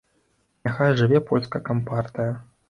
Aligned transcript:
Няхай 0.67 0.93
жыве 1.01 1.21
польская 1.29 1.63
кампартыя. 1.69 2.33